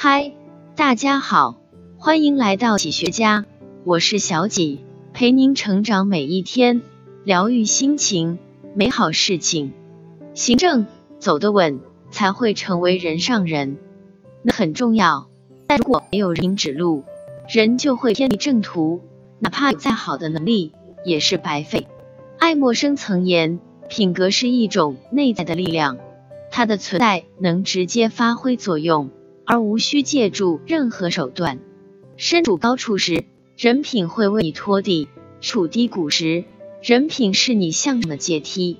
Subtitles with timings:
[0.00, 0.32] 嗨，
[0.76, 1.56] 大家好，
[1.96, 3.46] 欢迎来到喜学家，
[3.82, 6.82] 我是小几，陪您成长每一天，
[7.24, 8.38] 疗愈心情，
[8.76, 9.72] 美好事情。
[10.34, 10.86] 行正
[11.18, 11.80] 走得稳，
[12.12, 13.76] 才会成为人上人，
[14.44, 15.28] 那很重要。
[15.66, 17.02] 但如果没有人指路，
[17.52, 19.00] 人就会偏离正途，
[19.40, 20.70] 哪怕有再好的能力，
[21.04, 21.88] 也是白费。
[22.38, 23.58] 爱默生曾言，
[23.88, 25.98] 品格是一种内在的力量，
[26.52, 29.10] 它的存在能直接发挥作用。
[29.48, 31.58] 而无需借助任何手段。
[32.18, 33.24] 身处高处时，
[33.56, 35.08] 人品会为你拖地；
[35.40, 36.44] 处低谷时，
[36.82, 38.76] 人品是你向上的阶梯。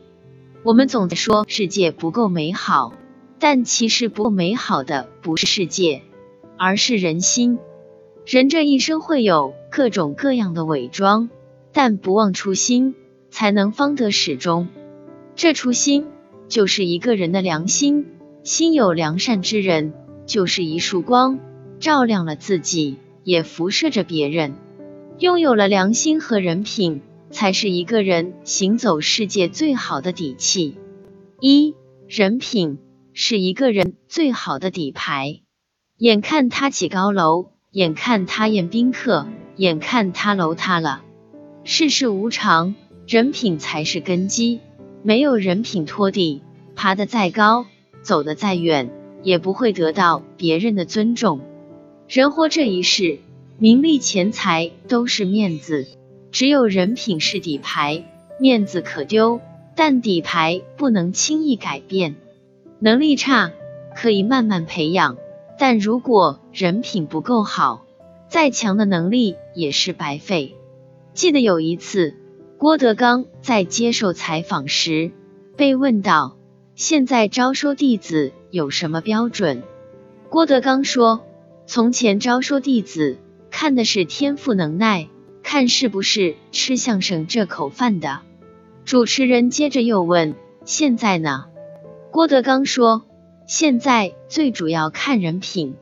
[0.63, 2.93] 我们总在说世界不够美好，
[3.39, 6.03] 但其实不够美好的不是世界，
[6.59, 7.59] 而是人心。
[8.27, 11.31] 人这一生会有各种各样的伪装，
[11.73, 12.95] 但不忘初心，
[13.31, 14.69] 才能方得始终。
[15.35, 16.09] 这初心
[16.47, 18.05] 就是一个人的良心，
[18.43, 19.95] 心有良善之人。
[20.29, 21.41] 就是一束光，
[21.81, 24.55] 照亮了自己，也辐射着别人。
[25.19, 30.77] 拥有了良心和人品，才是一个人行走世界最好的底气。
[31.41, 31.75] 一
[32.07, 32.79] 人品
[33.15, 35.41] 是一个人最好的底牌。
[35.97, 39.27] 眼看他起高楼，眼看他宴宾客，
[39.57, 41.03] 眼看他楼塌了。
[41.65, 42.75] 世事无常，
[43.07, 44.61] 人品才是根基。
[45.03, 46.43] 没有人品拖地，
[46.77, 47.65] 爬得再高，
[48.03, 48.91] 走得再远。
[49.23, 51.41] 也不会得到别人的尊重。
[52.09, 53.19] 人活这一世，
[53.59, 55.87] 名利钱财都是面子，
[56.31, 58.05] 只有人品是底牌。
[58.41, 59.41] 面子可丢，
[59.75, 62.15] 但底牌不能轻易改变。
[62.79, 63.51] 能力差
[63.97, 65.17] 可以慢慢培养，
[65.59, 67.85] 但如果人品不够好，
[68.29, 70.55] 再强的能力也是白费。
[71.15, 72.15] 记得有一次，
[72.59, 75.11] 郭德纲在接受采访时
[75.57, 76.37] 被问到
[76.77, 79.63] ：“现在招收弟子。”有什么标准？
[80.31, 81.25] 郭德纲说
[81.67, 83.19] ：“从前招收弟子，
[83.51, 85.09] 看的是天赋能耐，
[85.43, 88.21] 看是不是吃相声这口饭的。”
[88.85, 91.45] 主持人接着又问：“现在呢？”
[92.11, 93.05] 郭德纲说
[93.47, 95.75] ：“现在最主要看人品，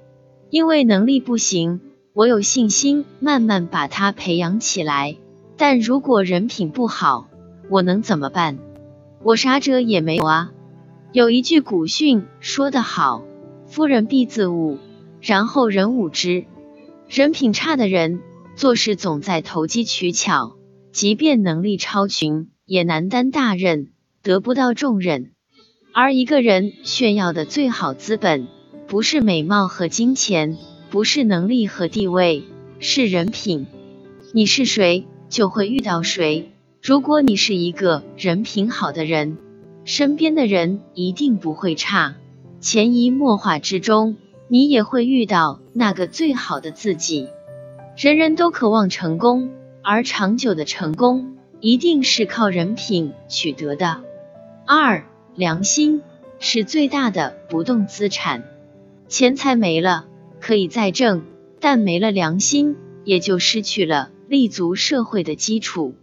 [0.50, 1.80] 因为能力不行，
[2.12, 5.16] 我有信心慢慢把他培养起来。
[5.56, 7.28] 但如果人品不好，
[7.70, 8.58] 我能怎么办？
[9.22, 10.50] 我啥辙也没有啊。”
[11.16, 13.24] 有一句古训说得好
[13.64, 14.76] ：“夫人必自侮，
[15.22, 16.44] 然后人侮之。”
[17.08, 18.20] 人品差的人
[18.54, 20.56] 做事总在投机取巧，
[20.92, 25.30] 即便能力超群，也难担大任，得不到重任。
[25.94, 28.46] 而一个人炫耀的最好资本，
[28.86, 30.58] 不是美貌和金钱，
[30.90, 32.44] 不是能力和地位，
[32.78, 33.66] 是人品。
[34.34, 36.52] 你是谁，就会遇到谁。
[36.82, 39.38] 如果你是一个人品好的人。
[39.86, 42.16] 身边的人一定不会差，
[42.60, 44.16] 潜移默化之中，
[44.48, 47.28] 你也会遇到那个最好的自己。
[47.96, 49.52] 人人都渴望成功，
[49.84, 54.02] 而长久的成功一定是靠人品取得的。
[54.66, 56.02] 二，良心
[56.40, 58.42] 是最大的不动资产。
[59.06, 60.06] 钱财没了
[60.40, 61.22] 可以再挣，
[61.60, 62.74] 但没了良心，
[63.04, 65.94] 也就失去了立足社会的基础。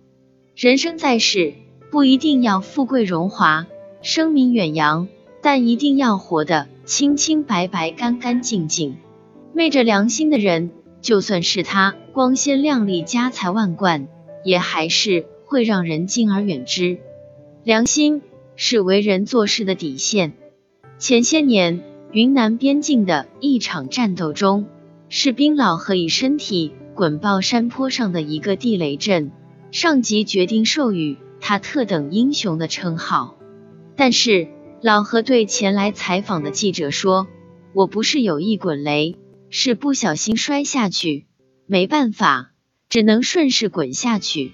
[0.56, 1.56] 人生在世，
[1.92, 3.68] 不一定要富贵荣华。
[4.04, 5.08] 声名远扬，
[5.42, 8.98] 但一定要活得清清白白、干干净净。
[9.54, 10.72] 昧着良心的人，
[11.02, 14.10] 就算是他光鲜亮丽、家财万贯，
[14.44, 16.98] 也还是会让人敬而远之。
[17.64, 18.22] 良心
[18.58, 20.34] 是为人做事的底线。
[20.98, 21.82] 前些年，
[22.12, 24.66] 云南边境的一场战斗中，
[25.08, 29.32] 士兵老何以身体滚爆山坡上的一个地雷阵，
[29.72, 33.38] 上级决定授予他特等英雄的称号。
[33.96, 34.48] 但是
[34.82, 37.28] 老何对前来采访的记者说
[37.74, 39.18] ：“我不是有意滚雷，
[39.50, 41.28] 是不小心摔下去，
[41.68, 42.52] 没办法，
[42.90, 44.54] 只能顺势滚下去。”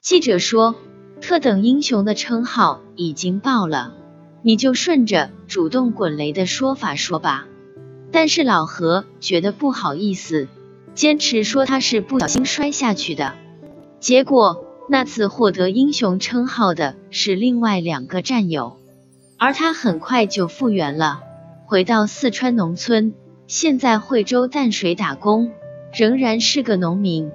[0.00, 0.76] 记者说
[1.20, 3.94] ：“特等英雄的称号已经报了，
[4.42, 7.46] 你就顺着主动滚雷的说法说吧。”
[8.12, 10.48] 但是老何觉得不好意思，
[10.94, 13.34] 坚持说他是不小心摔下去的。
[13.98, 14.64] 结果。
[14.90, 18.78] 那次获得英雄称号的是另外两个战友，
[19.36, 21.20] 而他很快就复原了，
[21.66, 23.12] 回到四川农村，
[23.46, 25.52] 现在惠州淡水打工，
[25.92, 27.30] 仍然是个农民。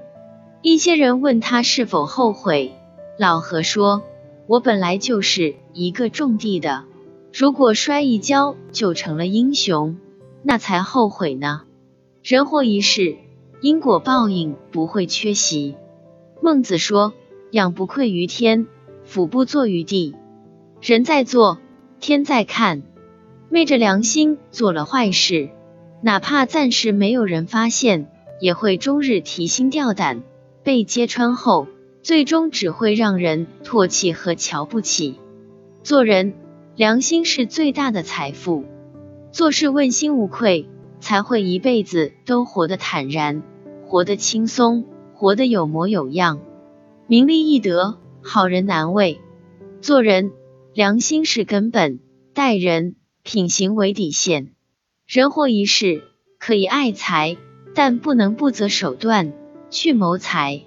[0.63, 2.73] 一些人问他是否后悔，
[3.19, 4.01] 老何说
[4.47, 6.85] ：“我本来就是一个种地的，
[7.31, 9.97] 如果摔一跤就成了英雄，
[10.41, 11.61] 那才后悔呢。
[12.23, 13.15] 人活一世，
[13.61, 15.75] 因果报应不会缺席。”
[16.41, 17.13] 孟子说。
[17.53, 18.65] 仰不愧于天，
[19.03, 20.15] 俯不怍于地。
[20.81, 21.59] 人在做，
[21.99, 22.81] 天在看。
[23.47, 25.49] 昧着良心做了坏事，
[26.01, 28.07] 哪怕暂时没有人发现，
[28.41, 30.23] 也会终日提心吊胆。
[30.63, 31.67] 被揭穿后，
[32.01, 35.19] 最终只会让人唾弃和瞧不起。
[35.83, 36.33] 做人，
[36.75, 38.63] 良心是最大的财富。
[39.31, 40.67] 做事问心无愧，
[40.99, 43.43] 才会一辈子都活得坦然，
[43.85, 46.39] 活得轻松，活得有模有样。
[47.13, 49.21] 名利易得，好人难为。
[49.81, 50.31] 做人，
[50.73, 51.99] 良心是根本，
[52.33, 54.53] 待人品行为底线。
[55.05, 56.01] 人活一世，
[56.39, 57.37] 可以爱财，
[57.75, 59.31] 但不能不择手段
[59.69, 60.63] 去谋财；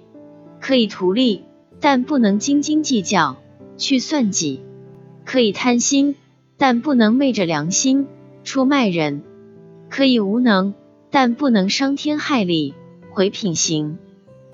[0.61, 1.43] 可以图利，
[1.81, 3.35] 但不能斤斤计较
[3.75, 4.61] 去算计；
[5.25, 6.15] 可以贪心，
[6.55, 8.07] 但不能昧着良心。
[8.45, 9.21] 出卖人
[9.89, 10.73] 可以无能，
[11.11, 12.73] 但不能伤天害理
[13.11, 13.97] 毁品行。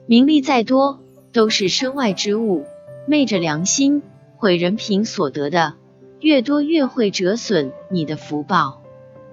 [0.07, 1.02] 名利再多，
[1.33, 2.65] 都是身外之物，
[3.07, 4.03] 昧着良心
[4.37, 5.73] 毁人品所得的，
[6.19, 8.81] 越多越会折损你的福报。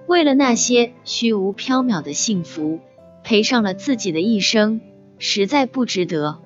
[0.07, 2.79] 为了那些虚无缥缈的幸福，
[3.23, 4.81] 赔上了自己的一生，
[5.19, 6.39] 实在不值得。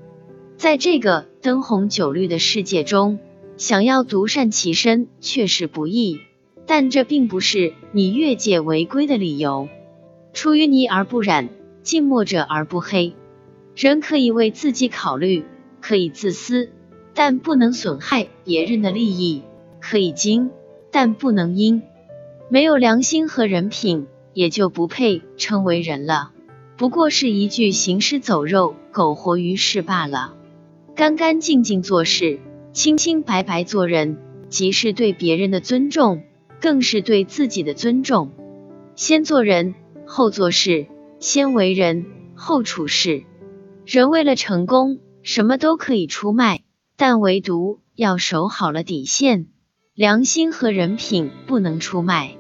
[0.58, 3.18] 在这个灯红酒绿的世界中，
[3.58, 6.20] 想要独善其身，确实不易。
[6.68, 9.70] 但这并不是你越界违规的理由。
[10.34, 11.50] 出淤泥而不染，
[11.84, 13.14] 近墨者而不黑。
[13.76, 15.44] 人可以为自己考虑，
[15.82, 16.70] 可以自私，
[17.14, 19.42] 但不能损害别人的利益；
[19.82, 20.52] 可以精，
[20.92, 21.82] 但不能阴。
[22.50, 26.32] 没有良心和人品，也就不配称为人了。
[26.78, 30.34] 不过是一具行尸走肉，苟活于世罢了。
[30.96, 32.40] 干干净净做事，
[32.72, 34.18] 清清白白做人，
[34.50, 36.24] 即是对别人的尊重。
[36.62, 38.32] 更是对自己的尊重。
[38.96, 39.76] 先做人，
[40.08, 40.88] 后做事；
[41.20, 43.24] 先为人，后处事。
[43.86, 46.64] 人为了成功，什么都可以出卖，
[46.98, 49.48] 但唯独要守好了底线，
[49.94, 52.36] 良心和人品不能出卖。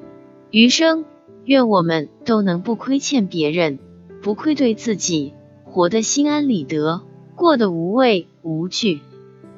[0.50, 1.06] 余生，
[1.44, 3.80] 愿我们都能不亏欠别人，
[4.24, 5.34] 不愧对自己，
[5.64, 7.04] 活得心安理得，
[7.36, 9.02] 过得无畏无惧。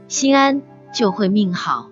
[0.09, 0.61] 心安
[0.93, 1.89] 就会命好。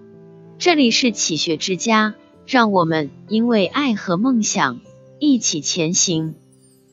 [0.58, 2.16] 这里是启学之家。
[2.48, 4.80] 让我们因为爱和梦想
[5.18, 6.36] 一起前行。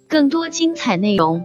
[0.08, 1.44] 更多精彩内容，